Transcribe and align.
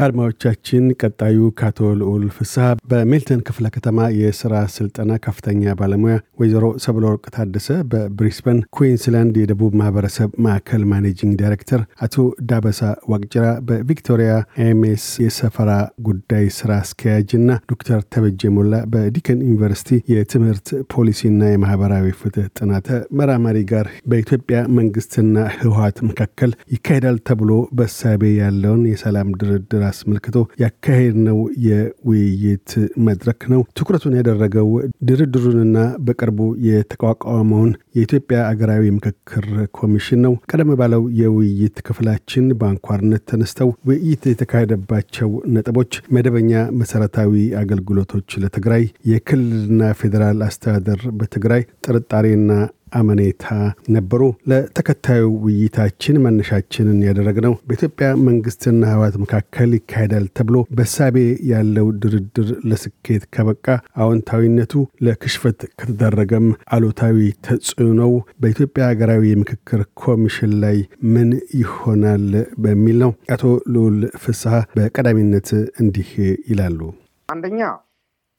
አድማጮቻችን 0.00 0.84
ቀጣዩ 1.00 1.38
ከአቶ 1.58 1.88
ልዑል 2.00 2.24
ፍስሐ 2.36 2.66
በሜልተን 2.90 3.40
ክፍለ 3.48 3.66
ከተማ 3.74 4.06
የስራ 4.18 4.54
ስልጠና 4.74 5.12
ከፍተኛ 5.24 5.74
ባለሙያ 5.80 6.14
ወይዘሮ 6.40 6.66
ሰብለ 6.84 7.04
ወርቅ 7.10 7.24
ታደሰ 7.34 7.68
በብሪስበን 7.92 8.60
ኩዊንስላንድ 8.76 9.34
የደቡብ 9.40 9.72
ማህበረሰብ 9.80 10.30
ማዕከል 10.46 10.84
managing 10.92 11.34
director 11.40 11.82
አቶ 12.06 12.16
ዳበሳ 12.50 12.80
ዋቅጅራ 13.12 13.44
በቪክቶሪያ 13.68 14.30
AMES 14.66 15.06
የሰፈራ 15.24 15.70
ጉዳይ 16.08 16.46
ስራ 16.58 16.70
አስኪያጅ 16.84 17.28
እና 17.40 17.58
ዶክተር 17.72 18.00
ተበጀ 18.14 18.52
ሞላ 18.56 18.82
በዲከን 18.92 19.44
ዩኒቨርሲቲ 19.46 20.00
የትምህርት 20.14 20.66
ፖሊሲና 20.94 21.50
የማህበራዊ 21.50 22.08
ፍትህ 22.20 22.48
ጥናት 22.58 22.88
ተመራማሪ 22.90 23.58
ጋር 23.70 23.86
በኢትዮጵያ 24.10 24.58
መንግስትና 24.78 25.36
ህወሀት 25.58 25.98
መካከል 26.08 26.50
ይካሄዳል 26.74 27.20
ተብሎ 27.28 27.50
በሳቤ 27.78 28.24
ያለውን 28.40 28.82
የሰላም 28.90 29.30
ድርድር 29.40 29.82
አስመልክቶ 29.90 30.36
ያካሄድነው 30.62 31.38
የውይይት 31.66 32.70
መድረክ 33.06 33.40
ነው። 33.52 33.62
ትኩረቱን 33.78 34.16
ያደረገው 34.18 34.68
ድርድሩንና 35.08 35.76
በቅርቡ 36.06 36.38
የተቋቋመውን 36.68 37.70
የኢትዮጵያ 37.96 38.38
አገራዊ 38.50 38.84
ምክክር 38.96 39.46
ኮሚሽን 39.76 40.22
ነው። 40.26 40.34
ቀደም 40.50 40.70
ባለው 40.80 41.02
የውይይት 41.20 41.76
ክፍላችን 41.86 42.46
በአንኳርነት 42.60 43.24
ተነስተው 43.30 43.70
ውይይት 43.90 44.24
የተካሄደባቸው 44.30 45.30
ነጥቦች 45.54 45.78
መደበኛ 46.14 46.52
መሰረታዊ 46.80 47.32
አገልግሎቶች 47.60 48.28
ለትግራይ፣ 48.42 48.84
የክልልና 49.10 49.92
ፌዴራል 50.00 50.40
አስተዳደር 50.46 51.00
በትግራይ 51.20 51.62
ጥርጣሬና 51.86 52.52
አመኔታ 52.98 53.46
ነበሩ። 53.94 54.22
ለተከታዩ 54.50 55.24
ውይይታችን 55.44 56.20
መነሻችንን 56.24 57.00
ያደረግነው 57.06 57.54
በኢትዮጵያ 57.68 58.08
መንግስትና 58.26 58.82
ህወሓት 58.92 59.16
መካከል 59.22 59.70
ይካሄዳል 59.76 60.26
ተብሎ 60.38 60.56
በሳቤ 60.72 61.16
ያለው 61.50 61.86
ድርድር 62.02 62.48
ለስኬት 62.70 63.24
ከበቃ 63.34 63.66
አዎንታዊነቱ፣ 64.02 64.74
ለክሽፈት 65.06 65.60
ከተደረገም 65.78 66.46
አሉታዊ 66.74 67.18
ተጽዕኖው 67.46 68.12
በኢትዮጵያ 68.40 68.82
ሀገራዊ 68.90 69.22
የምክክር 69.30 69.82
ኮሚሽን 70.02 70.54
ላይ 70.62 70.78
ምን 71.14 71.30
ይሆናል 71.60 72.26
በሚል 72.62 72.98
ነው። 73.02 73.12
አቶ 73.34 73.44
ልዑል 73.74 73.98
ፍስሐ 74.22 74.54
በቀዳሚነት 74.76 75.48
እንዲህ 75.82 76.10
ይላሉ። 76.50 76.80
አንደኛ 77.28 77.60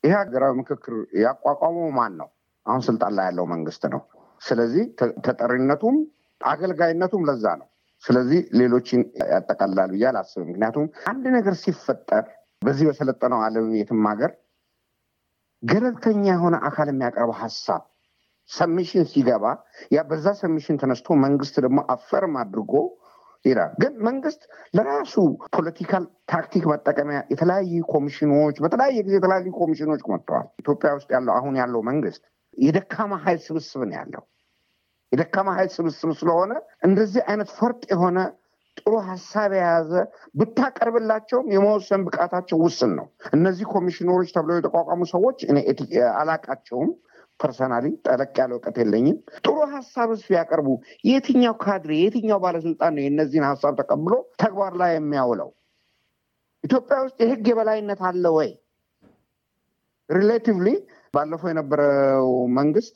ይህ 0.04 0.14
ሀገራዊ 0.18 0.52
ምክክር 0.60 0.94
ያቋቋመው 1.24 1.90
ማን 1.98 2.14
ነው? 2.20 2.30
አሁን 2.66 2.82
ስልጣን 2.88 3.12
ላይ 3.18 3.26
ያለው 3.28 3.46
መንግስት 3.52 3.84
ነው። 3.94 4.02
ስለዚህ 4.42 4.84
ተጠሪነቱም 5.26 5.98
አገልጋይነቱም 6.42 7.24
ለዛ 7.30 7.46
ነው። 7.60 7.68
ስለዚህ 8.04 8.40
ሌሎችን 8.60 9.02
ያጠቃልላል 9.32 9.90
ብዬ 9.94 10.06
አላስብም። 10.10 10.48
ምክንያቱም 10.48 10.86
አንድ 11.12 11.26
ነገር 11.36 11.56
ሲፈጠር 11.64 12.24
በዚህ 12.62 12.86
በሰለጠነው 12.90 13.40
ዓለም 13.46 13.68
የትም 13.80 14.08
ሀገር 14.12 14.32
ገለልተኛ 15.64 16.24
የሆነ 16.30 16.56
አካል 16.68 16.88
የሚያቀርበው 16.92 17.38
ሀሳብ 17.42 17.82
ሰሚሽን 18.50 19.04
ሲገባ 19.12 19.46
ያ 19.96 20.02
በዛ 20.10 20.28
ሰሚሽን 20.40 20.80
ተነስቶ 20.82 21.18
መንግስት 21.26 21.56
ደግሞ 21.66 21.80
አፈርም 21.94 22.36
አድርጎ 22.42 22.74
ይላል። 23.46 23.72
ግን 23.82 23.94
መንግስት 24.08 24.42
ለራሱ 24.76 25.14
political 25.56 26.04
tactic 26.32 26.64
መጠቀሚያ 26.72 27.20
የተለያዩ 27.32 27.80
ኮሚሽኖች 27.94 28.58
በተለያየ 28.64 28.98
ጊዜ 29.08 29.16
የተለያዩ 29.18 29.48
ኮሚሽኖች 29.62 30.02
መጥተዋል። 30.12 30.48
ኢትዮጵያ 30.60 30.92
ውስጥ 30.98 31.10
ያለው 31.16 31.34
አሁን 31.38 31.56
ያለው 31.62 31.82
መንግስት 31.90 32.24
የደካማ 32.58 33.14
ኃይል 33.24 33.40
ስብስብ 33.46 33.82
ነው 33.84 33.96
ያለው። 33.98 34.24
የደካማ 35.12 35.50
ኃይል 35.58 35.70
ስብስብ 35.76 36.10
ስለሆነ 36.20 36.52
እንደዚህ 36.82 37.22
አይነት 37.28 37.50
ፈርጥ 37.58 37.84
የሆነ 37.94 38.20
ጥሩ 38.78 38.94
ሀሳብ 39.08 39.52
የያዘ 39.58 39.92
ብታቀርብላቸውም 40.40 41.48
የመወሰን 41.54 42.02
ብቃታቸው 42.06 42.58
ውስን 42.64 42.92
ነው። 43.00 43.08
እነዚህ 43.34 43.66
ኮሚሽነሮች 43.74 44.30
ተብለው 44.36 44.60
የተቋቋሙ 44.60 45.02
ሰዎች 45.12 45.40
እኔ 45.50 45.58
አላቃቸውም። 46.16 46.92
personally 47.40 47.86
ጠለቅ 48.06 48.34
ያለ 48.40 48.52
እውቀት 48.56 48.76
የለኝም። 48.82 49.16
ጥሩ 49.40 49.56
ሀሳብስ 49.72 50.22
ቢያቀርቡ 50.28 50.68
የትኛው 51.04 51.56
ካድሬ 51.64 51.92
የትኛው 52.00 52.40
ባለስልጣን 52.44 52.92
ነው 52.96 53.04
የእነዚህን 53.04 53.46
ሀሳብ 53.50 53.74
ተቀብሎ 53.80 54.14
ተግባር 54.42 54.74
ላይ 54.82 54.92
የሚያውለው? 54.96 55.50
ኢትዮጵያ 56.64 56.98
ውስጥ 57.06 57.18
የህግ 57.24 57.46
የበላይነት 57.52 58.02
አለ 58.10 58.26
ወይ? 58.38 58.50
relatively 60.10 60.68
ባለፈው 61.14 61.50
የነበረው 61.50 62.28
መንግስት 62.58 62.96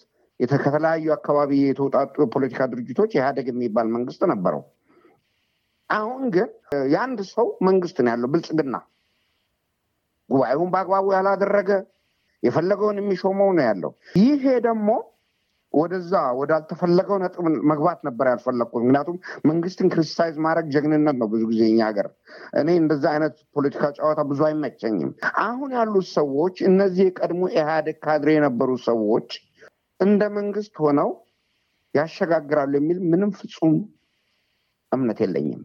ከተለያዩ 0.58 1.06
አካባቢ 1.16 1.52
የተውጣጡ 1.62 2.16
የፖለቲካ 2.24 2.62
ድርጅቶች 2.72 3.12
ኢህአደግ 3.16 3.46
የሚባል 3.52 3.88
መንግስት 3.96 4.22
ነበረው። 4.32 4.62
አሁን 5.90 6.24
ግን 6.36 6.50
የአንድ 6.94 7.20
ሰው 7.32 7.48
መንግስት 7.68 7.98
ነው 8.04 8.12
ያለው፣ 8.14 8.30
ብልጽግና 8.34 8.76
ጉባኤውን 10.30 10.70
በአግባቡ 10.74 11.06
ያላደረገ 11.18 11.72
የፈለገውን 12.44 13.00
የሚሾመው 13.02 13.50
ነው 13.58 13.64
ያለው። 13.68 13.92
ይሄ 14.22 14.44
ደግሞ 14.68 14.90
ወደዛ 15.76 16.12
ወዳልተፈለገው 16.40 17.18
ነጥብ 17.22 17.40
መግባት 17.72 18.00
ነበር 18.08 18.26
ያልፈለግኩት። 18.32 18.84
ምክንያቱም 18.84 19.18
መንግስትን 19.50 19.92
criticize 19.94 20.36
ማድረግ 20.46 20.68
ጀግንነት 20.76 21.18
ነው 21.22 21.28
ብዙ 21.34 21.44
ጊዜ 21.52 21.62
እኛ 21.68 21.80
ሀገር። 21.90 22.08
እኔ 22.60 22.70
እንደዛ 22.82 23.04
አይነት 23.14 23.36
ፖለቲካ 23.56 23.84
ጨዋታ 23.98 24.22
ብዙ 24.30 24.42
አይመቸኝም። 24.48 25.12
አሁን 25.44 25.72
ያሉት 25.78 26.08
ሰዎች 26.16 26.56
እነዚህ 26.70 27.04
የቀድሞ 27.08 27.44
ኢህአዴግ 27.56 28.00
ካድሬ 28.06 28.32
የነበሩ 28.38 28.72
ሰዎች 28.88 29.30
እንደ 30.00 30.24
መንግስት 30.38 30.76
ሆነው 30.84 31.12
ያሸጋግራሉ 31.96 32.74
የሚል 32.80 32.98
ምንም 33.12 33.32
ፍጹም 33.38 33.76
እምነት 34.92 35.20
የለኝም። 35.24 35.62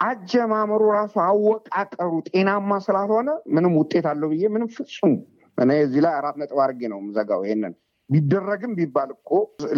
አጀማመሩ 0.00 0.82
ራሱ 0.96 1.14
አወቃቀሩ 1.24 2.10
ጤናማ 2.28 2.78
ስላልሆነ 2.86 3.30
ምንም 3.54 3.72
ውጤት 3.80 4.06
አለው 4.10 4.28
ብዬ 4.32 4.44
ምንም 4.54 4.68
ፍጹም 4.76 5.12
እኔ 5.58 5.72
እዚህ 5.84 6.00
ላይ 6.04 6.14
አራት 6.18 6.36
ነጥብ 6.40 6.58
አድርጌ 6.64 6.82
ነው 6.92 6.98
የምዘጋው። 7.00 7.40
ይሄንን 7.46 7.74
ቢደረግም 8.10 8.72
ቢባል 8.78 9.10
እኮ 9.16 9.30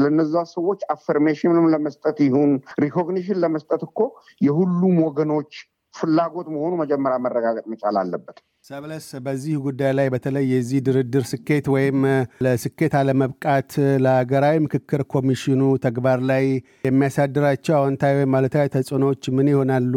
ለነዛ 0.03 0.35
ሰዎች 0.55 0.81
affirmation 0.95 1.57
ም 1.57 1.69
ለመስጠት 1.75 2.19
ይሁን 2.27 2.53
recognition 2.85 3.41
ለመስጠት 3.45 3.83
እኮ 3.89 3.99
የሁሉም 4.41 4.97
ወገኖች 5.07 5.53
ፍላጎት 5.95 6.49
መሆኑ 6.55 6.73
መጀመሪያ 6.81 7.17
መረጋገጥ 7.25 7.65
መቻል 7.73 7.97
አለበት። 8.01 8.37
ሰብለስ 8.65 9.07
በዚህ 9.25 9.57
ጉዳይ 9.65 9.93
ላይ 9.99 10.07
በተለይ 10.15 10.45
የዚህ 10.53 10.81
ድርድር 10.87 11.25
ስኬት 11.33 11.67
ወይም 11.75 11.99
ለስኬት 12.45 12.95
አለመብቃት 13.01 13.73
ለሀገራዊ 14.05 14.59
ምክክር 14.67 15.03
ኮሚሽኑ 15.15 15.63
ተግባር 15.87 16.21
ላይ 16.31 16.45
የሚያሳድራቸው 16.89 17.77
አዎንታዊ 17.81 18.17
ወይም 18.21 18.37
አሉታዊ 18.39 18.69
ተጽዕኖዎች 18.77 19.25
ምን 19.37 19.51
ይሆናሉ? 19.53 19.95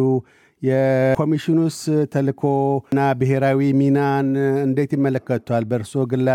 የኮሚሽኑስ 0.62 1.80
ተልእኮና 2.14 3.00
ብሔራዊ 3.20 3.60
ሚናን 3.74 4.30
እንዴት 4.64 4.94
ይመለከቷል? 4.96 5.66
በእርስዎ 5.72 6.04
ግል 6.14 6.28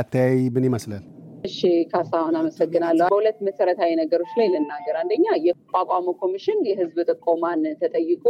ምን 0.54 0.66
ይመስላል? 0.68 1.04
እሺ 1.44 1.58
ካሳሁን 1.90 2.34
አመሰግናለሁ። 2.40 3.06
በሁለት 3.06 3.38
መሰረታዊ 3.46 3.90
ነገሮች 4.00 4.32
ላይ 4.38 4.48
ልናገር። 4.52 4.96
አንደኛ 5.00 5.26
የቋቋሙ 5.46 6.06
ኮሚሽን 6.20 6.58
የህዝብ 6.68 6.98
ጥቆማን 7.10 7.62
ተጠይቆ 7.80 8.24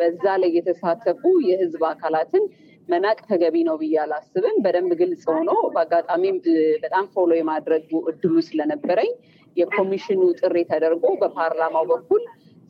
በዛ 0.00 0.24
ላይ 0.42 0.50
የተሳተፉ 0.58 1.22
የህዝብ 1.48 1.84
አካላትን 1.90 2.44
መናቅ 2.88 3.18
ተገቢ 3.26 3.56
ነው 3.68 3.76
ብዬ 3.80 3.96
አላስብም። 4.04 4.56
በደንብ 4.64 4.92
ግልጽ 5.00 5.24
ሆኖ 5.30 5.50
በአጋጣሚም 5.74 6.38
በጣም 6.84 7.04
follow 7.14 7.30
የማድረግ 7.38 7.82
እድሉ 8.12 8.34
ስለነበረኝ 8.48 9.12
የኮሚሽኑ 9.56 10.22
ጥሪ 10.40 10.56
ተደርጎ 10.70 11.04
በፓርላማው 11.20 11.84
በኩል 11.90 12.22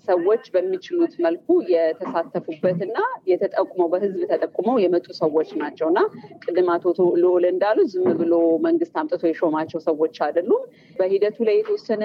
ሰዎች 0.09 0.45
በሚችሉት 0.55 1.15
መልኩ 1.25 1.47
የተሳተፉበትና 1.73 2.99
የተጠቁመው 3.31 3.89
በህዝብ 3.93 4.21
ተጠቁመው 4.31 4.77
የመጡ 4.85 5.07
ሰዎች 5.21 5.51
ናቸው 5.63 5.89
እና 5.93 6.01
ቅድም 6.45 6.71
አቶ 6.75 6.85
ልዑል 7.23 7.47
እንዳሉ 7.53 7.79
ዝም 7.93 8.09
ብሎ 8.21 8.35
መንግስት 8.67 8.97
አምጥቶ 9.03 9.23
የሾማቸው 9.31 9.83
ሰዎች 9.89 10.17
አይደሉም። 10.27 10.65
በሂደቱ 10.97 11.39
ላይ 11.49 11.57
የተወሰነ 11.61 12.05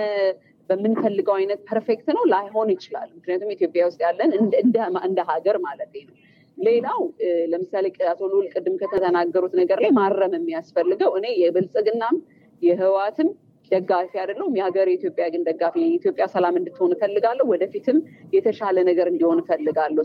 በምንፈልገው 0.70 1.36
አይነት 1.40 1.60
perfect 1.70 2.08
ነው 2.18 2.24
ላይሆን 2.32 2.70
ይችላል። 2.76 3.10
ምክንያቱም 3.18 3.52
ኢትዮጵያ 3.56 3.82
ውስጥ 3.90 4.00
ያለን 4.06 4.32
እንደ 5.04 5.20
ሀገር 5.32 5.58
ማለት 5.68 5.92
ነው። 6.02 6.16
ሌላው 6.58 7.00
ለምሳሌ 7.52 7.86
አቶ 8.12 8.22
ልዑል 8.32 8.46
ቅድም 8.54 8.76
ከተናገሩት 8.82 9.54
ነገር 9.62 9.80
ላይ 9.84 9.92
ማረም 9.98 10.36
የሚያስፈልገው 10.38 11.12
እኔ 11.20 11.28
የብልጽግናም 11.42 12.16
የህወሓትም 12.62 13.30
ደጋፊ 13.72 14.12
አይደለሁም። 14.22 14.54
የሀገር 14.58 14.88
የኢትዮጵያ 14.90 15.26
ግን 15.34 15.42
ደጋፊ 15.48 15.76
የኢትዮጵያ 15.84 16.26
ሰላም 16.34 16.56
እንድትሆን 16.60 16.92
እፈልጋለሁ። 16.96 17.46
ወደፊትም 17.54 17.98
የተሻለ 18.36 18.78
ነገር 18.90 19.08
እንዲሆን 19.12 19.40
እፈልጋለሁ። 19.44 20.04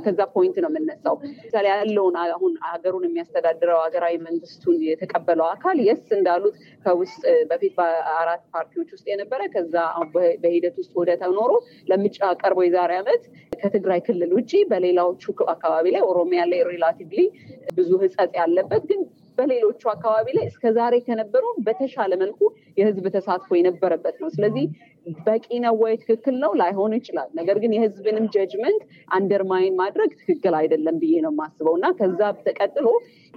ከዛ 0.00 0.20
point 0.34 0.56
ነው 0.64 0.70
የምነሳው። 0.72 1.16
ምሳሌ 1.40 1.64
ያለውን 1.72 2.16
አሁን 2.24 2.52
ሀገሩን 2.68 3.06
የሚያስተዳድረው 3.08 3.78
ሀገራዊ 3.84 4.14
መንግስቱን 4.26 4.78
የተቀበለው 4.88 5.46
አካል 5.52 5.78
የስ 5.88 6.06
እንዳሉት 6.18 6.56
ከውስጥ 6.86 7.22
በፊት 7.50 7.74
በአራት 7.78 8.42
ፓርቲዎች 8.54 8.88
ውስጥ 8.94 9.06
የነበረ 9.12 9.40
ከዛ 9.54 9.74
በሂደት 10.42 10.76
ውስጥ 10.82 10.92
ውህደት 10.98 11.22
ኖሮ 11.38 11.52
ለምርጫ 11.88 12.20
ቀርቦ 12.42 12.58
የዛሬ 12.66 12.92
ዓመት 13.00 13.22
ከትግራይ 13.60 14.00
ክልል 14.06 14.32
ውጭ 14.38 14.52
በሌላዎቹ 14.70 15.24
አካባቢ 15.54 15.86
ላይ 15.94 16.02
ኦሮሚያ 16.10 16.42
ላይ 16.50 16.60
relatively 16.70 17.20
ብዙ 17.78 17.90
ህጸጽ 18.02 18.32
ያለበት 18.40 18.84
ግን 18.90 19.00
በሌሎቹ 19.38 19.82
አካባቢ 19.92 20.26
ላይ 20.36 20.44
እስከ 20.50 20.72
ዛሬ 20.76 20.94
ከነበሩ 21.06 21.44
በተሻለ 21.66 22.12
መልኩ 22.22 22.40
የህዝብ 22.78 23.06
ተሳትፎ 23.14 23.50
የነበረበት 23.58 24.16
ነው። 24.22 24.28
ስለዚህ 24.34 24.64
በቂ 25.24 25.46
ነው 25.64 25.74
ወይ? 25.82 25.94
ትክክል 26.02 26.36
ነው 26.42 26.52
ላይሆን 26.60 26.94
ይችላል። 26.98 27.28
ነገር 27.38 27.56
ግን 27.62 27.74
የህዝብንም 27.76 28.26
judgment 28.34 28.82
undermine 29.14 29.76
ማድረግ 29.80 30.10
ትክክል 30.20 30.54
አይደለም 30.60 30.96
ብዬ 31.02 31.14
ነው 31.24 31.32
የማስበው 31.34 31.76
እና 31.78 31.88
ከዛ 31.98 32.20
ተቀጥሎ 32.46 32.86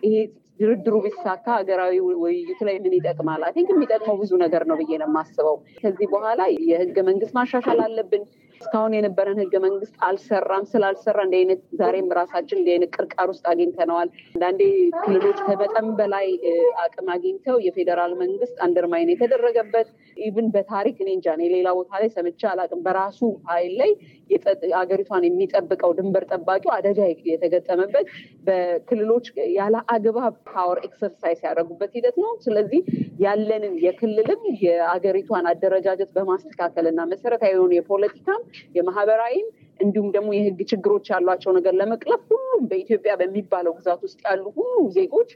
ይሄ 0.04 0.16
ድርድሩ 0.60 0.96
ቢሳካ 1.04 1.46
ሀገራዊ 1.58 1.94
ውይይቱ 2.22 2.60
ላይ 2.68 2.76
ምን 2.84 2.94
ይጠቅማል? 2.98 3.42
I 3.46 3.52
think 3.56 3.70
የሚጠቅመው 3.74 4.16
ብዙ 4.22 4.32
ነገር 4.44 4.64
ነው 4.70 4.76
ብዬ 4.82 4.92
ነው 5.02 5.08
የማስበው። 5.10 5.56
ከዚህ 5.80 6.08
በኋላ 6.14 6.42
የህገ 6.68 6.98
መንግስት 7.10 7.34
ማሻሻል 7.38 7.80
አለብን። 7.86 8.24
እስካሁን 8.62 8.96
የነበረን 8.96 9.40
ህገ 9.42 9.56
መንግስት 9.66 9.96
አልሰራም። 10.08 10.66
ስላልሰራ 10.72 11.18
እንደ 11.26 11.36
አይነት 11.40 11.62
ዛሬም 11.80 12.08
ራሳችን 12.18 12.60
እንደ 12.60 12.70
አይነት 12.74 12.92
ቅርቃር 12.96 13.28
ውስጥ 13.32 13.46
አግኝተነዋል። 13.52 14.10
አንዳንዴ 14.34 14.62
ክልሎች 15.00 15.40
ከመጠን 15.48 15.90
በላይ 16.00 16.28
አቅም 16.84 17.10
አግኝተው 17.16 17.58
የፌዴራል 17.66 18.14
መንግስት 18.22 18.58
undermine 18.66 19.12
የተደረገበት 19.14 19.90
even 20.22 20.48
በታሪክ 20.54 20.98
እኔ 21.04 21.10
እንጃ 21.16 21.28
ሌላ 21.54 21.70
ቦታ 21.78 21.92
ላይ 22.02 22.10
ሰምቼ 22.16 22.42
አላቅም። 22.52 22.82
በራሱ 22.86 23.20
ኃይል 23.50 23.74
ላይ 23.82 23.92
ሀገሪቷን 24.76 25.26
የሚጠብቀው 25.28 25.92
ድንበር 25.98 26.24
ጠባቂው 26.32 26.72
አደጋ 26.76 27.00
የተገጠመበት 27.30 28.06
በክልሎች 28.48 29.26
ያለ 29.58 29.76
አግባብ 29.94 30.36
power 30.50 30.80
exercise 30.88 31.40
ያደረጉበት 31.46 31.92
ሂደት 31.98 32.18
ነው። 32.24 32.32
ስለዚህ 32.46 32.82
ያለንን 33.26 33.76
የክልልም 33.86 34.42
የአገሪቷን 34.66 35.48
አደረጃጀት 35.52 36.12
በማስተካከል 36.18 36.88
እና 36.92 37.02
መሰረታዊ 37.12 37.54
የሆኑ 37.56 37.74
የፖለቲካም 37.78 38.42
የማህበራዊም 38.78 39.50
እንዲሁም 39.82 40.10
ደግሞ 40.16 40.30
የህግ 40.36 40.60
ችግሮች 40.72 41.06
ያሏቸው 41.14 41.52
ነገር 41.58 41.74
ለመቅረፍ 41.80 42.24
ሁሉም 42.32 42.64
በኢትዮጵያ 42.70 43.14
በሚባለው 43.20 43.74
ግዛት 43.78 44.02
ውስጥ 44.06 44.20
ያሉ 44.26 44.44
ሁሉም 44.58 44.86
ዜጎች 44.98 45.30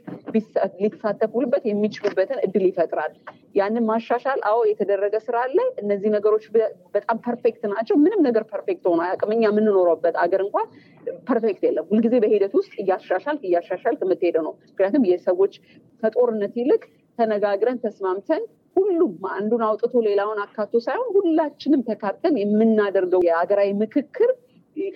ሊሳተፉበት 0.80 1.64
የሚችሉበትን 1.68 2.40
እድል 2.46 2.64
ይፈጥራል። 2.68 3.12
ያንን 3.56 3.84
ማሻሻል 3.88 4.40
አዎ 4.48 4.58
የተደረገ 4.70 5.16
ስራ 5.26 5.36
አለ። 5.44 5.58
እነዚህ 5.82 6.10
ነገሮች 6.16 6.44
በጣም 6.94 7.18
perfect 7.26 7.62
ናቸው። 7.72 7.96
ምንም 8.02 8.22
ነገር 8.28 8.44
perfect 8.52 8.84
ሆኖ 8.90 9.00
አያውቅም። 9.06 9.32
እኛ 9.36 9.44
የምንኖረበት 9.48 10.16
አገር 10.24 10.42
እንኳን 10.46 10.68
perfect 11.28 11.62
የለም። 11.66 11.88
ሁልጊዜ 11.90 12.14
በሂደት 12.24 12.54
ውስጥ 12.58 12.72
እያሻሻልክ 12.82 13.42
እያሻሻልክ 13.48 14.02
የምትሄደው 14.04 14.44
ነው። 14.48 14.54
ምክንያቱም 14.68 15.06
የሰዎች 15.10 15.54
ከጦርነት 16.02 16.54
ይልቅ 16.60 16.82
ተነጋግረን 17.18 17.78
ተስማምተን 17.84 18.42
ሁሉም 18.76 19.14
አንዱን 19.34 19.62
አውጥቶ 19.66 19.94
ሌላውን 20.06 20.40
አካቶ 20.44 20.80
ሳይሆን 20.86 21.08
ሁላችንም 21.16 21.84
ተካተን 21.88 22.34
የምናደርገው 22.40 23.22
የሀገራዊ 23.26 23.70
ምክክር 23.82 24.30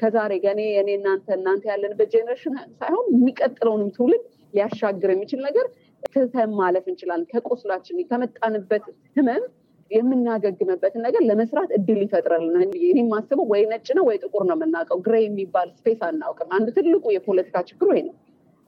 ከዛሬ 0.00 0.32
ገኔ 0.42 0.60
እኔ 0.80 0.88
እናንተ 0.96 1.26
እናንተ 1.36 1.64
ያለንበት 1.70 2.08
generation 2.14 2.56
ሳይሆን 2.80 3.06
የሚቀጥለውንም 3.14 3.88
ትውልድ 3.96 4.24
ሊያሻግር 4.54 5.10
የሚችል 5.12 5.40
ነገር 5.46 5.66
ትተን 6.08 6.52
ማለፍ 6.58 6.84
እንችላለን። 6.90 7.26
ከቁስላችን 7.32 8.04
ከመጣንበት 8.10 8.84
ህመም 9.16 9.42
የምናገግምበትን 9.90 11.02
ነገር 11.06 11.22
ለመስራት 11.28 11.70
እድል 11.76 12.00
ይፈጥራልና 12.04 12.56
እኔ 12.66 12.74
የማስበው 12.98 13.46
ወይ 13.52 13.62
ነጭ 13.70 13.88
ነው 13.98 14.04
ወይ 14.08 14.18
ጥቁር 14.22 14.42
ነው 14.48 14.56
የምናውቀው። 14.58 14.98
gray 15.06 15.16
የሚባል 15.24 15.68
space 15.78 16.02
አናውቅም። 16.08 16.52
አንዱ 16.56 16.68
ትልቁ 16.76 17.04
የፖለቲካ 17.14 17.62
ችግሩ 17.70 17.88
ይሄ 17.94 18.02
ነው። 18.08 18.14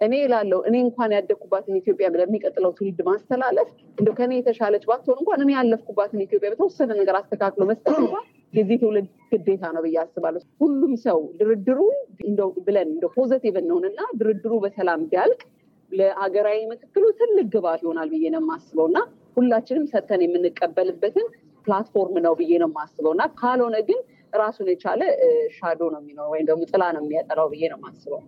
እኔ 0.03 0.15
ላለው 0.31 0.61
እኔ 0.69 0.77
እንኳን 0.85 1.11
ያደግኩባትን 1.17 1.75
ኢትዮጵያ 1.81 2.07
ለሚቀጥለው 2.15 2.71
ትውልድ 2.79 3.01
ማስተላለፍ 3.09 3.69
እንደው 3.99 4.15
ከኔ 4.19 4.33
የተሻለች 4.39 4.85
ባትሆን 4.91 5.19
እንኳን 5.23 5.43
እኔ 5.45 5.51
ያለፍኩባትን 5.57 6.23
ኢትዮጵያ 6.25 6.51
በተወሰነ 6.53 6.91
ነገር 7.01 7.17
አስተካክሎ 7.21 7.65
መስጠት 7.71 7.97
እንኳን 8.03 8.25
የዚህ 8.55 8.79
ትውልድ 8.83 9.07
ግዴታ 9.33 9.65
ነው 9.75 9.83
ብዬ 9.85 9.97
አስባለሁ። 10.03 10.43
ሁሉም 10.63 10.93
ሰው 11.05 11.21
ድርድሩ 11.39 11.79
እንደው 12.27 12.51
ብለን 12.67 12.89
እንደ 12.95 13.07
positive 13.15 13.55
እንሆንና 13.63 14.01
ድርድሩ 14.21 14.53
በሰላም 14.65 15.03
ቢያልቅ 15.11 15.41
ለሀገራዊ 15.93 16.59
ምክክሩ 16.71 17.05
ትልቅ 17.19 17.47
ግብአት 17.55 17.81
ይሆናል 17.85 18.11
ብዬ 18.15 18.27
ነው 18.35 18.43
የማስበው 18.45 18.87
እና 18.91 18.99
ሁላችንም 19.37 19.87
ሰጥተን 19.93 20.23
የምንቀበልበትን 20.25 21.27
platform 21.67 22.17
ነው 22.25 22.35
ብዬ 22.39 22.53
ነው 22.63 22.71
የማስበው 22.71 23.13
እና 23.17 23.25
ካልሆነ 23.41 23.77
ግን 23.89 24.01
ራሱን 24.33 24.69
የቻለ 24.73 25.03
shadow 25.57 25.81
ነው 25.95 26.01
የሚኖረው 26.03 26.33
ወይም 26.35 26.47
ደግሞ 26.51 26.63
ጥላ 26.71 26.85
ነው 26.97 27.03
የሚያጠላው 27.05 27.49
ብዬ 27.53 27.65
ነው 27.73 27.79
የማስበው። 27.81 28.23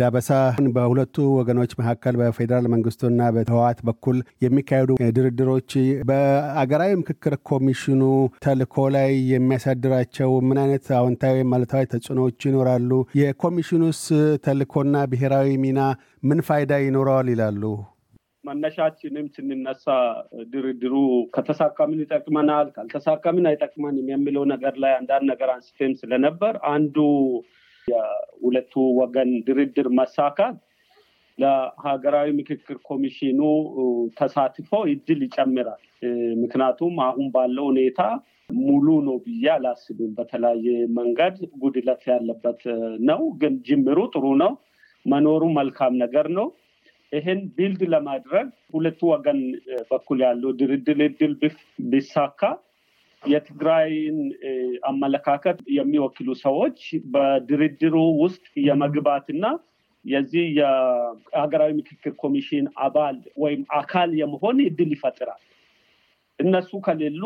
ዳበሳ 0.00 0.28
በሁለቱ 0.74 1.16
ወገኖች 1.38 1.72
መካከል 1.80 2.14
በፌዴራል 2.20 2.66
መንግስቱና 2.74 3.20
በህወሓት 3.36 3.78
በኩል 3.88 4.16
የሚካሄዱ 4.44 4.88
ድርድሮች 5.16 5.70
በአገራዊ 6.10 6.92
ምክክር 7.00 7.34
ኮሚሽኑ 7.50 8.02
ተልእኮ 8.44 8.86
ላይ 8.96 9.12
የሚያሳድራቸው 9.32 10.32
ምን 10.48 10.60
አይነት 10.64 10.86
አዎንታዊ 10.98 11.36
ማለታዊ 11.52 11.84
ተጽዕኖዎች 11.92 12.40
ይኖራሉ? 12.48 12.90
የኮሚሽኑስ 13.20 14.02
ተልእኮና 14.46 14.96
ብሔራዊ 15.12 15.48
ሚና 15.64 15.80
ምን 16.24 16.42
ፋይዳ 16.48 16.72
ይኖረዋል 16.86 17.30
ይላሉ? 17.34 17.62
መነሻችንም 18.44 19.26
ስንነሳ 19.34 19.86
ድርድሩ 20.52 20.94
ከተሳካ 21.34 21.78
ምን 21.90 21.98
ይጠቅመናል፣ 22.04 22.68
ካልተሳካ 22.76 23.32
ምን 23.36 23.48
አይጠቅመንም 23.50 24.06
የሚለው 24.12 24.44
ነገር 24.52 24.76
ላይ 24.84 24.92
አንዳንድ 24.98 25.26
ነገር 25.32 25.50
አንስቴም 25.54 25.92
ስለነበር 26.00 26.54
አንዱ 26.72 26.96
የሁለቱ 27.90 28.72
ወገን 28.98 29.30
ድርድር 29.46 29.88
መሳካት 29.98 30.56
ለሀገራዊ 31.38 32.28
ምክክር 32.38 32.76
ኮሚሽኑ 32.88 33.40
ተሳትፎ 34.18 34.70
እድል 34.92 35.20
ይጨምራል። 35.26 35.82
ምክንያቱም 36.42 36.94
አሁን 37.06 37.26
ባለው 37.34 37.66
ሁኔታ 37.70 38.00
ሙሉ 38.60 38.86
ነው 39.06 39.16
ብዬ 39.24 39.44
አላስብም። 39.54 40.12
በተለያየ 40.16 40.66
መንገድ 40.98 41.34
ጉድለት 41.62 42.02
ያለበት 42.10 42.62
ነው። 43.08 43.20
ግን 43.40 43.54
ጅምሩ 43.66 43.98
ጥሩ 44.14 44.24
ነው። 44.42 44.52
መኖሩ 45.06 45.42
መልካም 45.58 45.92
ነገር 46.02 46.26
ነው። 46.38 46.48
ይህን 47.12 47.40
ቢልድ 47.54 47.80
ለማድረግ 47.92 48.46
ሁለቱ 48.74 49.00
ወገን 49.12 49.38
በኩል 49.90 50.18
ያለው 50.26 50.50
ድርድር 50.60 50.98
እድል 51.06 51.32
ቢሳካ 51.90 52.40
የትግራይን 53.22 54.18
አመለካከት 54.82 55.58
የሚወክሉ 55.76 56.28
ሰዎች 56.42 56.78
በድርድሩ 57.12 57.94
ውስጥ 58.22 58.44
የመግባትና 58.68 59.44
የዚህ 60.04 60.44
የሀገራዊ 60.58 61.70
ምክክር 61.78 62.12
ኮሚሽን 62.22 62.66
አባል 62.84 63.16
ወይም 63.36 63.62
አካል 63.80 64.10
የመሆን 64.20 64.58
እድል 64.66 64.92
ይፈጥራል። 64.96 65.40
እነሱ 66.38 66.70
ከሌሉ 66.86 67.22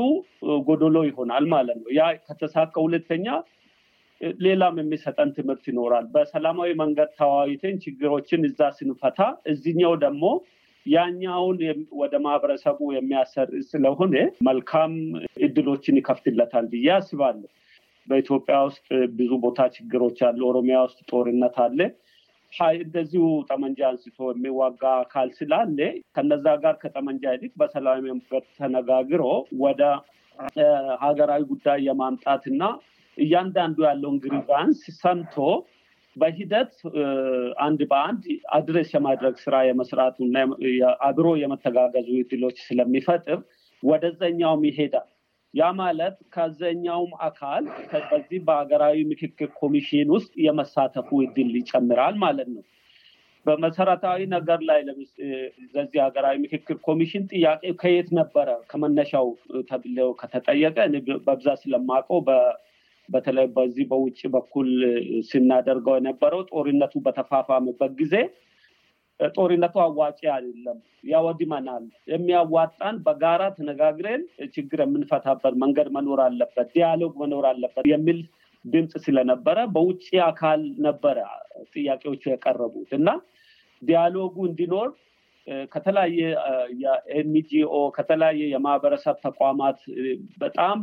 ጎዶሎ 0.67 0.96
ይሆናል 1.08 1.44
ማለት 1.52 1.79
ነው። 1.82 1.91
ያ 1.99 2.05
ከተሳካ 2.26 2.75
ሁለተኛ 2.87 3.26
ሌላም 4.41 4.75
የሚሰጠን 4.81 5.31
ትምህርት 5.37 5.64
ይኖራል። 5.70 6.05
በሰላማዊ 6.15 6.70
መንገድ 6.82 7.10
ተወያይተን 7.19 7.77
ችግሮችን 7.84 8.43
እዛ 8.48 8.70
ስንፈታ 8.79 9.20
እዚኛው 9.53 9.94
ደግሞ 10.05 10.24
ያኛውን 10.86 11.58
ወደ 12.00 12.14
ማህበረሰቡ 12.24 12.79
የሚያሰር 12.94 13.50
ስለሆነ 13.70 14.14
መልካም 14.48 14.93
እድሎችን 15.46 15.98
ይከፍትለታል 16.00 16.67
ብዬ 16.72 16.88
አስባለሁ። 16.96 17.50
በኢትዮጵያ 18.08 18.56
ውስጥ 18.69 18.86
ብዙ 19.19 19.32
ቦታ 19.44 19.60
ችግሮች 19.76 20.19
አሉ። 20.29 20.41
ኦሮሚያ 20.50 20.79
ውስጥ 20.86 20.98
ጦርነት 21.10 21.58
አለ። 21.64 21.79
እንደዚሁ 22.79 23.22
ጠመንጃ 23.48 23.81
አንስቶ 23.88 24.19
የሚዋጋ 24.32 24.82
አካል 25.00 25.29
ስላለ 25.38 25.79
ከነዛ 26.17 26.46
ጋር 26.62 26.74
ከጠመንጃ 26.82 27.24
ይልቅ 27.34 27.53
በሰላማዊ 27.60 28.03
መንገድ 28.10 28.44
ተነጋግሮ 28.58 29.22
ወደ 29.62 29.81
ሀገራዊ 31.03 31.43
ጉዳይ 31.50 31.81
የማምጣትና 31.86 32.62
እያንዳንዱ 33.19 33.79
ያለውን 33.88 34.17
grievance 34.25 34.81
ሰምቶ 35.00 35.34
በሂደት 36.17 36.73
አንድ 37.65 37.81
በአንድ 37.91 38.25
address 38.56 38.91
የማድረግ 38.94 39.37
ስራ 39.44 39.55
የመስራቱ 39.69 40.17
አብሮ 41.06 41.29
የመተጋገዙ 41.41 42.11
እድሎች 42.21 42.59
ስለሚፈጥር 42.67 43.41
ወደዘኛውም 43.83 44.63
ይሄዳል። 44.69 45.09
ያ 45.55 45.65
ማለት 45.79 46.17
ከዘኛውም 46.35 47.13
አካል 47.27 47.65
በዚህ 48.11 48.39
በሀገራዊ 48.47 48.97
ምክክር 49.11 49.49
ኮሚሽን 49.61 50.09
ውስጥ 50.17 50.33
የመሳተፉ 50.47 51.19
እድል 51.27 51.53
ይጨምራል 51.61 52.17
ማለት 52.25 52.49
ነው። 52.55 52.65
በመሰረታዊ 53.47 54.21
ነገር 54.35 54.61
ላይ 54.69 54.81
ለዚህ 55.75 55.99
ሀገራዊ 56.05 56.37
ምክክር 56.44 56.77
ኮሚሽን 56.87 57.25
ጥያቄ 57.33 57.73
ከየት 57.83 58.09
ነበረ 58.19 58.51
ከመነሻው 58.71 59.27
ተብለው 59.69 60.11
ከተጠየቀ 60.21 60.77
በብዛት 61.27 61.59
ስለማውቀው 61.65 62.21
በተለይ 63.08 63.46
በዚህ 63.56 63.84
በውጭ 63.91 64.20
በኩል 64.34 64.69
ስናደርገው 65.29 65.96
የነበረው 65.99 66.43
ጦርነቱ 66.51 66.94
በተፋፋመበት 67.05 67.93
ጊዜ 68.01 68.15
ጦርነቱ 69.20 69.75
አዋጪ 69.82 70.20
አይደለም፣ 70.34 70.79
ያወድመናል። 71.11 71.84
የሚያዋጣን 72.13 72.96
በጋራ 73.06 73.43
ተነጋግረን 73.56 74.23
ችግር 74.55 74.81
የምንፈታበት 74.84 75.55
መንገድ 75.63 75.89
መኖር 75.96 76.20
አለበት፣ 76.25 76.69
dialogue 76.75 77.13
መኖር 77.23 77.46
አለበት 77.51 77.87
የሚል 77.93 78.19
ድምፅ 78.65 78.93
ስለነበረ 79.06 79.58
በውጭ 79.75 80.05
አካል 80.29 80.61
ነበረ 80.87 81.19
ጥያቄዎቹ 81.73 82.23
የቀረቡት 82.31 82.93
እና 82.99 83.08
dialogue 83.82 84.26
ኡ 84.26 84.37
እንዲኖር 84.49 84.89
ከተለያየ 85.72 86.19
የ 86.82 87.19
NGO 87.19 87.75
ከተለያየ 87.96 88.43
የማህበረሰብ 88.53 89.17
ተቋማት 89.27 89.79
በጣም 90.39 90.77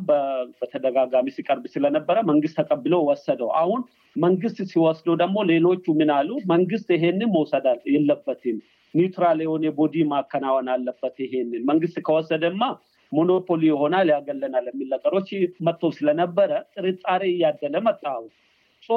በተደጋጋሚ 0.60 1.28
ሲቀርብ 1.38 1.66
ስለነበረ 1.74 2.18
መንግስት 2.32 2.58
ተቀብሎ 2.60 2.96
ወሰደው። 3.08 3.50
አሁን 3.62 3.82
መንግስት 4.16 4.60
ሲወስደው 4.72 5.16
ደግሞ 5.24 5.38
ሌሎቹ 5.52 5.86
ምን 6.00 6.12
አሉ? 6.18 6.30
መንግስት 6.54 6.88
ይሄንን 6.96 7.32
መውሰድ 7.36 7.66
የለበትም፣ 7.94 8.58
neutral 8.94 9.40
የሆነ 9.44 9.66
body 9.78 9.96
ማከናወን 10.12 10.70
አለበት። 10.74 11.18
ይሄንን 11.26 11.62
መንግስት 11.70 11.98
ከወሰደማ 12.08 12.64
monopoly 13.12 13.64
ይሆናል 13.70 14.08
ያገለናል 14.14 14.66
የሚል 14.70 14.90
ነገሮች 14.96 15.30
መጥቶ 15.68 15.92
ስለነበረ 15.98 16.52
ጥርጣሬ 16.76 17.24
እያደገ 17.32 17.76
መጣ 17.88 18.04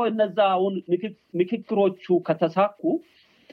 እነዛ 0.06 0.36
አሁን 0.54 0.74
ምክክሮቹ 1.40 2.04
ከተሳኩ 2.26 2.80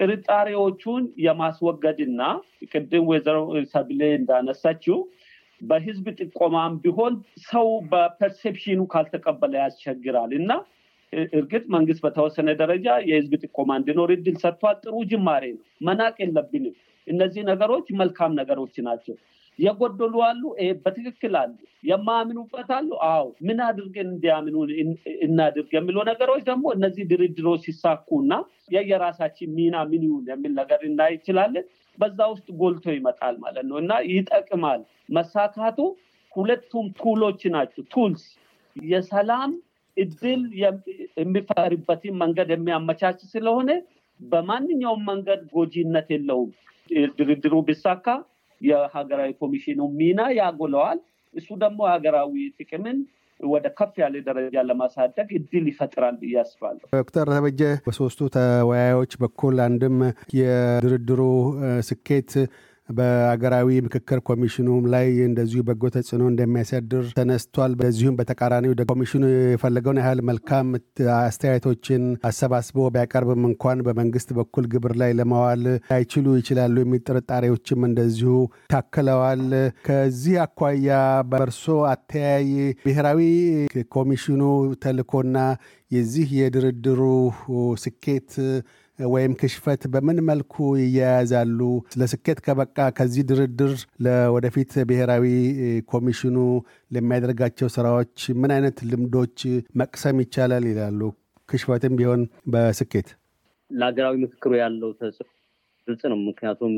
ጥርጣሬዎቹን 0.01 1.03
የማስወገድና 1.25 2.21
ቅድም 2.71 3.03
ወይዘሮ 3.09 3.37
ሰብሌ 3.71 4.01
እንዳነሳችው 4.15 4.97
በህዝብ 5.61 6.05
ጥቆማም 6.21 6.75
ቢሆን 6.83 7.15
ሰው 7.45 7.67
በፐርሴፕሽኑ 7.91 8.79
ካልተቀበለ 8.93 9.53
ያስቸግራል 9.61 10.31
እና 10.39 10.51
እርግጥ 11.35 11.63
መንግስት 11.75 12.01
በተወሰነ 12.05 12.49
ደረጃ 12.61 12.87
የህዝብ 13.07 13.33
ጥቆማ 13.43 13.71
እንዲኖር 13.79 14.11
እድል 14.15 14.35
ሰጥቷል። 14.43 14.77
ጥሩ 14.83 14.95
ጅማሬ 15.11 15.43
ነው። 15.55 15.63
መናቅ 15.81 16.15
የለብንም። 16.23 16.75
እነዚህ 17.11 17.43
ነገሮች 17.49 17.87
መልካም 17.99 18.31
ነገሮች 18.39 18.75
ናቸው። 18.87 19.15
የጎደሉ 19.59 20.15
አሉ፣ 20.27 20.41
በትክክል 20.83 21.33
አሉ። 21.39 21.51
የማያምኑበት 21.83 22.69
አሉ። 22.77 22.89
አዎ 23.09 23.25
ምን 23.47 23.59
አድርገን 23.65 24.07
እንዲያምኑ 24.11 24.55
እናድርግ 25.25 25.71
የሚለው 25.77 26.03
ነገሮች 26.09 26.41
ደግሞ 26.49 26.65
እነዚህ 26.77 27.03
ድርድሮች 27.11 27.61
ሲሳኩ 27.67 28.19
እና 28.23 28.33
የየራሳችን 28.75 29.51
ሚና 29.57 29.77
ምን 29.89 30.03
ይሁን 30.07 30.25
የሚል 30.31 30.53
ነገር 30.59 30.81
እናይችላለን። 30.89 31.65
በዛ 31.97 32.19
ውስጥ 32.33 32.47
ጎልቶ 32.59 32.85
ይመጣል 32.95 33.35
ማለት 33.43 33.65
ነው 33.69 33.77
እና 33.83 33.93
ይጠቅማል። 34.11 34.81
መሳካቱ 35.15 35.79
ሁለቱም 36.33 36.85
ቱሎች 36.99 37.41
ናቸው። 37.55 37.83
ቱልስ 37.93 38.23
የሰላም 38.75 39.51
እድል 39.97 40.41
የሚፈርበትን 41.17 42.15
መንገድ 42.21 42.49
የሚያመቻች 42.53 43.19
ስለሆነ 43.33 43.69
በማንኛውም 44.19 45.01
መንገድ 45.09 45.41
ጎጂነት 45.53 46.07
የለውም። 46.13 46.51
ድርድሩ 47.19 47.53
ቢሳካ 47.67 48.05
የሀገራዊ 48.61 49.31
ኮሚሽኑ 49.41 49.79
ሚና 49.99 50.21
ያጎለዋል። 50.39 50.99
እሱ 51.33 51.49
ደግሞ 51.61 51.81
ሀገራዊ 51.91 52.31
ጥቅምን 52.59 52.97
ወደ 53.39 53.67
ከፍ 53.77 53.93
ያለ 54.01 54.15
ደረጃ 54.25 54.55
ለማሳደግ 54.69 55.27
እድል 55.37 55.65
ይፈጥራል 55.71 56.15
ብዬ 56.21 56.33
አስባለሁ። 56.41 56.83
ዶክተር 56.95 57.27
ተበጀ 57.33 57.61
በሶስቱ 57.85 58.27
ተወያዮች 58.35 59.13
በኩል 59.23 59.55
አንድም 59.65 59.97
የድርድሩ 60.39 61.21
ስኬት 61.89 62.33
በአገራዊ 62.89 63.67
ምክክር 63.85 64.19
ኮሚሽኑም 64.27 64.83
ላይ 64.93 65.07
እንደዚሁ 65.27 65.59
በጎ 65.67 65.83
ተጽዕኖ 65.95 66.23
እንደሚያሳድር 66.31 67.05
ተነስቷል። 67.17 67.73
በዚሁም 67.79 68.17
በተቃራኒው 68.19 68.73
ኮሚሽኑ 68.91 69.23
የፈለገውን 69.33 69.99
ያህል 70.01 70.19
መልካም 70.29 70.67
አስተያየቶችን 71.19 72.01
አሰባስቦ 72.29 72.87
ቢያቀርብም 72.95 73.43
እንኳን 73.49 73.83
በመንግስት 73.87 74.29
በኩል 74.39 74.65
ግብር 74.73 74.93
ላይ 75.01 75.13
ለማዋል 75.19 75.63
አይችሉ 75.95 76.35
ይችላሉ 76.39 76.75
የሚል 76.83 77.03
ጥርጣሬዎችም 77.09 77.87
እንደዚሁ 77.89 78.33
ታክለዋል። 78.73 79.43
ከዚህ 79.87 80.35
አኳያ 80.45 80.91
በእርሶ 81.31 81.63
አተያይ 81.91 82.49
ብሔራዊ 82.83 83.21
ኮሚሽኑ 83.95 84.41
ተልእኮና 84.83 85.37
የዚህ 85.91 86.27
የድርድሩ 86.37 87.01
ስኬት 87.81 88.31
ወይም 89.07 89.33
ክሽፈት 89.35 89.81
በምን 89.87 90.17
መልኩ 90.25 90.55
ይያያዛሉ? 90.81 91.59
ለስኬት 91.99 92.39
ከበቃ 92.45 92.77
ከዚህ 92.97 93.23
ድርድር 93.29 93.73
ለወደፊት 94.05 94.71
ብሔራዊ 94.89 95.25
ኮሚሽኑ 95.91 96.37
ለሚያደርጋቸው 96.91 97.69
ስራዎች 97.69 98.17
ምን 98.41 98.53
አይነት 98.55 98.77
ልምዶች 98.91 99.37
መቅሰም 99.75 100.19
ይቻላል 100.23 100.67
ይላሉ? 100.71 101.01
ክሽፈትም 101.49 101.95
ቢሆን 101.99 102.21
በስኬት 102.47 103.09
ለሀገራዊ 103.71 104.15
ምክክሩ 104.23 104.51
ያለው 104.61 104.89
ተጽዕኖ 104.99 105.29
ግልጽ 105.87 106.01
ነው። 106.11 106.17
ምክንያቱም 106.27 106.73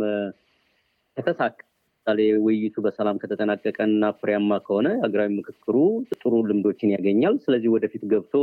ከተሳካ 1.17 1.57
ምሳሌ 1.97 2.21
ውይይቱ 2.45 2.75
በሰላም 2.85 3.19
ከተጠናቀቀ 3.21 3.77
እና 3.89 4.05
ፍሬያማ 4.19 4.51
ከሆነ 4.65 4.87
ሀገራዊ 5.03 5.29
ምክክሩ 5.37 5.75
ጥሩ 6.15 6.33
ልምዶችን 6.49 6.93
ያገኛል። 6.95 7.35
ስለዚህ 7.45 7.69
ወደፊት 7.75 8.03
ገብቶ 8.11 8.33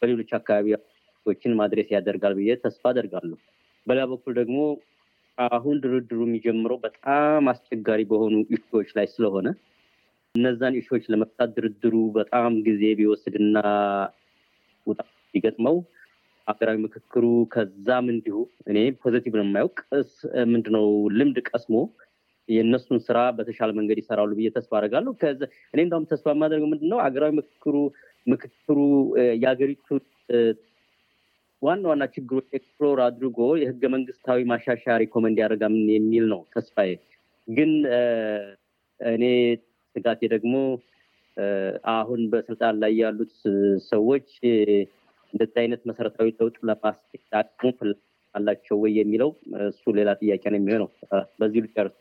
በሌሎች 0.00 0.30
አካባቢ 0.38 0.66
ችን 1.40 1.52
ማድረስ 1.58 1.88
ያደርጋል 1.94 2.34
ብዬ 2.38 2.56
ተስፋ 2.62 2.82
አደርጋለሁ። 2.90 3.36
በሌላ 3.86 4.04
በኩል 4.12 4.32
ደግሞ 4.38 4.58
አሁን 5.38 5.76
ድርድሩ 5.82 6.20
የሚጀምረው 6.26 6.78
በጣም 6.84 7.44
አስቸጋሪ 7.52 8.00
በሆኑ 8.10 8.34
issue 8.56 8.75
ዎች 8.75 8.90
ላይ 8.98 9.06
ስለሆነ 9.12 9.48
እነዛን 10.34 10.74
issue 10.80 10.93
ዎች 10.93 11.04
ለመፍታት 11.12 11.50
ድርድሩ 11.56 11.94
በጣም 12.16 12.52
ጊዜ 12.66 12.82
ቢወስድና 12.98 13.56
ውጣ 14.86 14.93
ውረድ 14.93 15.00
ቢገጥመው 15.34 15.76
ሀገራዊ 16.46 16.76
ምክክሩ 16.84 17.24
ከዛም 17.52 18.06
እንዲሁ 18.12 18.36
እኔ 18.70 18.78
positive 19.02 19.32
ነው 19.38 19.44
የማየው 19.46 19.70
ምንድነው 20.52 20.86
ልምድ 21.18 21.38
ቀስሞ 21.48 21.76
የእነሱን 22.48 22.98
ስራ 23.06 23.18
በተሻለ 23.36 23.70
መንገድ 23.78 23.98
ይሰራሉ 24.00 24.30
ብዬ 24.38 24.48
ተስፋ 24.54 24.72
አደርጋለሁ። 24.78 25.12
እኔ 25.74 25.80
እንዳውም 25.84 26.06
ተስፋ 26.12 26.26
የማደርገው 26.34 26.70
ምንድነው 26.72 26.98
ሀገራዊ 27.04 27.32
ምክክሩ 27.40 27.74
ምክክሩ 28.26 28.78
የሀገሪቱ 29.42 29.88
ዋና 31.62 31.82
ዋና 31.90 32.04
ችግሮች 32.14 32.46
explore 32.58 32.98
አድርጎ 33.06 33.38
የህገ 33.60 33.82
መንግስታዊ 33.94 34.44
ማሻሻያ 34.50 34.94
recommend 35.02 35.38
ያደርጋል 35.42 35.74
የሚል 35.94 36.24
ነው 36.32 36.40
ተስፋዬ። 36.54 36.92
ግን 37.48 37.72
እኔ 39.00 39.24
ስጋቴ 39.96 40.20
ደግሞ 40.34 40.54
አሁን 41.94 42.20
በስልጣን 42.32 42.74
ላይ 42.82 42.92
ያሉት 43.00 43.34
ሰዎች 43.90 44.28
እንደዚህ 45.32 45.58
አይነት 45.62 45.82
መሰረታዊ 45.90 46.28
ለውጥ 46.38 46.56
ለማስኬድ 46.68 47.34
አቅሙ 47.40 47.70
አላቸው 48.34 48.76
ወይ 48.82 48.92
የሚለው 48.98 49.30
እሱ 49.68 49.92
ሌላ 49.98 50.10
ጥያቄ 50.20 50.42
ነው 50.52 50.58
የሚሆነው። 50.60 50.88
በዚህ 51.40 51.60
ልጨርስ። 51.64 51.96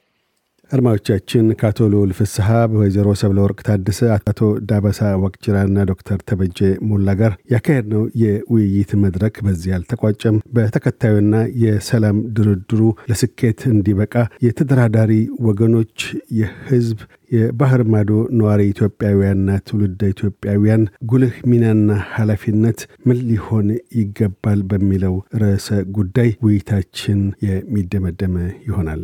አድማጮቻችን 0.71 1.45
ከአቶ 1.59 1.87
ልዑል 1.91 2.11
ፍስሐ፣ 2.17 2.47
በወይዘሮ 2.71 3.07
ሰብለ 3.21 3.37
ወርቅ 3.43 3.59
ታደሰ፣ 3.67 3.99
አቶ 4.29 4.39
ዳበሳ 4.69 4.99
ዋቅጅራና 5.23 5.85
ዶክተር 5.89 6.19
ተበጀ 6.29 6.59
ሞላ 6.89 7.15
ጋር 7.21 7.33
ያካሄድነው 7.53 8.03
የውይይት 8.21 8.91
መድረክ 9.03 9.35
በዚህ 9.45 9.73
አልተቋጨም። 9.77 10.37
በተከታዩና 10.55 11.33
የሰላም 11.63 12.17
ድርድሩ 12.37 12.81
ለስኬት 13.11 13.61
እንዲበቃ 13.71 14.13
የተደራዳሪ 14.47 15.13
ወገኖች 15.47 15.95
የህዝብ 16.39 16.99
የባህር 17.31 17.81
ማዶ 17.93 18.11
ነዋሪ 18.37 18.61
ኢትዮጵያውያንና 18.71 19.57
ትውልደ 19.67 20.01
ኢትዮጵያውያን 20.13 20.83
ጉልህ 21.09 21.35
ሚናና 21.51 21.89
ኃላፊነት 22.15 22.79
ምን 23.07 23.19
ሊሆን 23.29 23.67
ይገባል 23.99 24.61
በሚለው 24.71 25.15
ርዕሰ 25.43 25.67
ጉዳይ 25.97 26.31
ውይይታችን 26.45 27.19
የሚደመደም 27.47 28.35
ይሆናል። 28.67 29.03